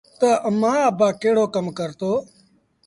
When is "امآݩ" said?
0.49-0.81